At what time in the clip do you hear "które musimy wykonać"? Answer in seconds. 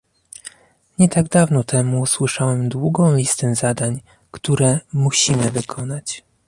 4.31-6.23